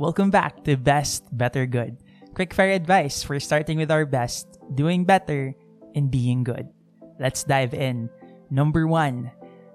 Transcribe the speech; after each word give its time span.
Welcome 0.00 0.32
back 0.32 0.64
to 0.64 0.80
Best, 0.80 1.28
Better, 1.36 1.68
Good. 1.68 2.00
Quick 2.32 2.56
fire 2.56 2.72
advice 2.72 3.20
for 3.20 3.36
starting 3.36 3.76
with 3.76 3.92
our 3.92 4.08
best, 4.08 4.48
doing 4.72 5.04
better, 5.04 5.52
and 5.94 6.10
being 6.10 6.44
good. 6.48 6.72
Let's 7.20 7.44
dive 7.44 7.76
in. 7.76 8.08
Number 8.48 8.88
one, 8.88 9.30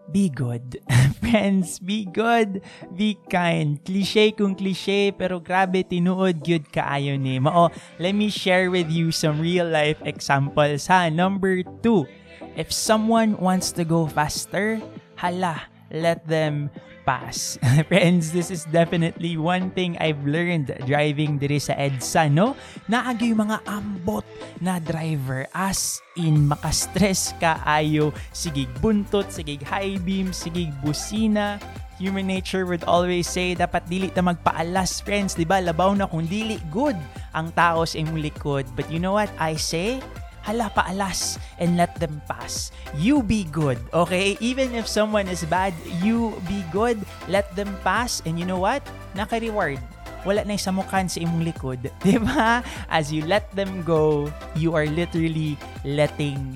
be 0.09 0.33
good. 0.33 0.81
Friends, 1.21 1.77
be 1.77 2.09
good, 2.09 2.65
be 2.97 3.21
kind. 3.29 3.77
Cliche 3.85 4.33
kung 4.33 4.57
cliche, 4.57 5.13
pero 5.13 5.37
grabe, 5.37 5.85
tinuod 5.85 6.41
good 6.41 6.65
kaayo 6.73 7.13
ni. 7.13 7.37
Mao, 7.37 7.69
let 8.01 8.17
me 8.17 8.33
share 8.33 8.73
with 8.73 8.89
you 8.89 9.13
some 9.13 9.37
real 9.37 9.69
life 9.69 10.01
examples 10.01 10.89
ha. 10.89 11.13
Number 11.13 11.61
two, 11.85 12.09
if 12.57 12.73
someone 12.73 13.37
wants 13.37 13.69
to 13.77 13.85
go 13.85 14.09
faster, 14.09 14.81
hala, 15.13 15.61
let 15.91 16.25
them 16.27 16.69
pass. 17.07 17.55
Friends, 17.89 18.35
this 18.35 18.51
is 18.51 18.67
definitely 18.67 19.39
one 19.39 19.71
thing 19.71 19.95
I've 20.03 20.19
learned 20.27 20.75
driving 20.83 21.39
diri 21.39 21.63
sa 21.63 21.71
EDSA, 21.79 22.27
no? 22.27 22.59
Naagi 22.91 23.31
mga 23.31 23.63
ambot 23.63 24.27
na 24.59 24.83
driver 24.83 25.47
as 25.55 26.03
in 26.19 26.51
makastress 26.51 27.31
ka 27.39 27.63
ayo 27.63 28.11
sigig 28.35 28.67
buntot, 28.83 29.31
sigig 29.31 29.63
high 29.63 29.95
beam, 30.03 30.35
sigig 30.35 30.75
busina, 30.83 31.55
human 31.95 32.27
nature 32.27 32.67
would 32.67 32.83
always 32.83 33.25
say 33.25 33.55
dapat 33.55 33.87
dili 33.87 34.11
ta 34.11 34.19
magpaalas 34.19 34.99
friends, 34.99 35.39
'di 35.39 35.47
ba? 35.47 35.63
Labaw 35.63 35.95
na 35.95 36.11
kung 36.11 36.27
dili 36.27 36.59
good 36.67 36.99
ang 37.31 37.55
tao 37.55 37.87
sa 37.87 38.03
imong 38.03 38.19
likod. 38.19 38.67
But 38.75 38.91
you 38.91 38.99
know 38.99 39.15
what 39.15 39.31
I 39.39 39.55
say? 39.55 40.03
Hala 40.47 40.71
paalas 40.71 41.35
and 41.59 41.75
let 41.75 41.91
them 41.99 42.23
pass. 42.23 42.71
You 42.95 43.19
be 43.19 43.43
good, 43.51 43.75
okay? 43.91 44.39
Even 44.39 44.71
if 44.71 44.87
someone 44.87 45.27
is 45.27 45.43
bad, 45.43 45.75
you 45.99 46.39
be 46.47 46.63
good, 46.71 47.03
let 47.27 47.51
them 47.59 47.75
pass, 47.83 48.23
and 48.23 48.39
you 48.39 48.47
know 48.47 48.63
what? 48.63 48.79
Naka-reward. 49.11 49.83
Wala 50.23 50.47
na 50.47 50.55
sa 50.55 50.71
mukhan 50.71 51.11
sa 51.11 51.19
imong 51.19 51.43
likod. 51.43 51.91
Ba? 52.31 52.63
As 52.87 53.11
you 53.11 53.27
let 53.27 53.51
them 53.51 53.83
go, 53.83 54.31
you 54.55 54.71
are 54.71 54.87
literally 54.87 55.59
letting 55.83 56.55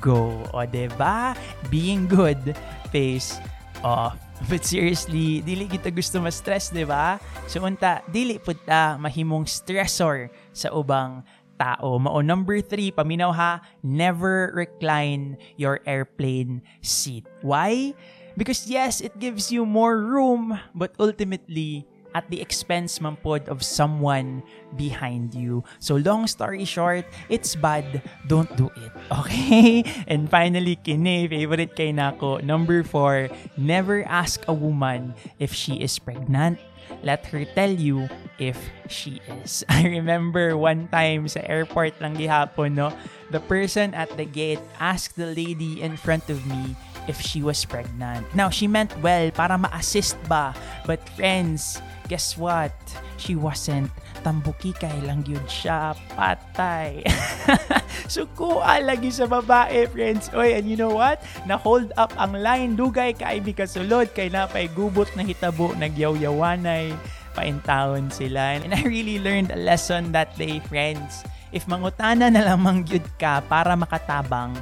go. 0.00 0.40
O 0.56 0.64
ba? 0.96 1.36
Being 1.68 2.08
good 2.08 2.56
pays 2.88 3.36
off. 3.84 4.16
But 4.52 4.68
seriously, 4.68 5.40
dili 5.40 5.64
kita 5.64 5.88
gusto 5.88 6.20
ma-stress, 6.20 6.68
di 6.68 6.84
ba? 6.84 7.16
So 7.48 7.64
unta, 7.64 8.04
dili 8.04 8.36
pud 8.36 8.60
ta 8.68 9.00
mahimong 9.00 9.48
stressor 9.48 10.28
sa 10.52 10.76
ubang 10.76 11.24
tao. 11.58 11.98
Mao 11.98 12.20
number 12.20 12.60
three, 12.60 12.92
paminaw 12.92 13.34
ha, 13.34 13.60
never 13.82 14.52
recline 14.54 15.36
your 15.56 15.80
airplane 15.86 16.62
seat. 16.82 17.26
Why? 17.42 17.94
Because 18.36 18.68
yes, 18.68 19.00
it 19.00 19.18
gives 19.18 19.50
you 19.50 19.64
more 19.64 19.96
room, 19.96 20.60
but 20.74 20.92
ultimately, 21.00 21.88
at 22.16 22.24
the 22.32 22.40
expense 22.40 22.96
man 22.96 23.20
pod 23.20 23.44
of 23.52 23.60
someone 23.60 24.40
behind 24.80 25.36
you. 25.36 25.60
So 25.84 26.00
long 26.00 26.24
story 26.24 26.64
short, 26.64 27.04
it's 27.28 27.52
bad, 27.52 28.00
don't 28.24 28.48
do 28.56 28.72
it. 28.72 28.92
Okay? 29.12 29.84
And 30.08 30.24
finally, 30.32 30.80
kini, 30.80 31.28
favorite 31.28 31.76
kay 31.76 31.92
nako. 31.92 32.40
Number 32.40 32.80
four, 32.82 33.28
never 33.60 34.00
ask 34.08 34.40
a 34.48 34.56
woman 34.56 35.12
if 35.38 35.52
she 35.52 35.76
is 35.84 36.00
pregnant 36.00 36.56
let 37.02 37.26
her 37.30 37.44
tell 37.44 37.70
you 37.70 38.08
if 38.38 38.58
she 38.88 39.20
is. 39.42 39.64
I 39.68 39.84
remember 39.86 40.56
one 40.56 40.88
time 40.88 41.28
sa 41.28 41.40
airport 41.44 42.00
lang 42.00 42.16
gihapon, 42.16 42.74
no? 42.74 42.92
The 43.30 43.40
person 43.40 43.94
at 43.94 44.10
the 44.16 44.24
gate 44.24 44.62
asked 44.78 45.16
the 45.18 45.30
lady 45.34 45.82
in 45.82 45.96
front 45.98 46.30
of 46.30 46.46
me 46.46 46.76
if 47.08 47.18
she 47.20 47.42
was 47.42 47.64
pregnant. 47.64 48.26
Now, 48.34 48.50
she 48.50 48.66
meant 48.66 48.94
well 49.02 49.30
para 49.30 49.58
ma-assist 49.58 50.18
ba. 50.30 50.54
But 50.86 51.02
friends, 51.14 51.82
guess 52.06 52.38
what? 52.38 52.74
She 53.16 53.34
wasn't. 53.34 53.90
Tambuki 54.22 54.74
kay 54.74 54.94
lang 55.06 55.26
yun 55.26 55.42
siya. 55.46 55.94
Patay. 56.14 57.06
so, 58.04 58.28
kuha 58.36 58.84
lagi 58.84 59.08
sa 59.08 59.24
babae, 59.24 59.88
friends. 59.88 60.28
Oy, 60.36 60.56
and 60.56 60.68
you 60.68 60.76
know 60.76 60.92
what? 60.92 61.24
Na-hold 61.48 61.90
up 61.96 62.12
ang 62.20 62.36
line. 62.36 62.76
Dugay 62.76 63.16
kay 63.16 63.40
mi 63.40 63.56
kasulod. 63.56 64.12
Kay 64.12 64.28
napay 64.28 64.68
gubot 64.70 65.08
na 65.16 65.24
hitabo. 65.24 65.72
Nagyaw-yawanay. 65.74 66.92
Paintawon 67.32 68.08
sila. 68.08 68.60
And 68.60 68.72
I 68.72 68.84
really 68.84 69.20
learned 69.20 69.52
a 69.52 69.60
lesson 69.60 70.12
that 70.12 70.32
day, 70.40 70.60
friends. 70.68 71.24
If 71.52 71.68
mangutana 71.70 72.28
na 72.28 72.42
lang 72.42 72.60
mangyud 72.64 73.04
ka 73.16 73.40
para 73.44 73.72
makatabang, 73.76 74.56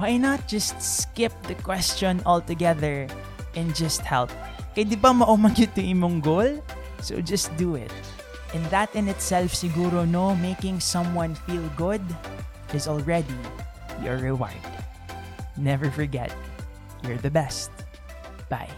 why 0.00 0.16
not 0.16 0.46
just 0.48 0.78
skip 0.80 1.34
the 1.46 1.54
question 1.60 2.18
altogether 2.24 3.06
and 3.54 3.70
just 3.76 4.02
help? 4.02 4.32
Kay 4.74 4.86
di 4.86 4.96
ba 4.96 5.10
maumang 5.10 5.58
yun 5.58 5.70
imong 5.74 6.18
goal? 6.22 6.62
So 7.02 7.18
just 7.20 7.50
do 7.58 7.74
it. 7.74 7.92
And 8.54 8.62
that 8.74 8.90
in 8.98 9.06
itself 9.06 9.54
siguro 9.54 10.06
no, 10.06 10.34
making 10.38 10.82
someone 10.82 11.38
feel 11.46 11.62
good 11.78 12.02
is 12.74 12.88
already 12.88 13.34
your 14.02 14.18
reward. 14.18 14.52
Never 15.56 15.90
forget, 15.90 16.34
you're 17.04 17.18
the 17.18 17.30
best. 17.30 17.70
Bye. 18.48 18.68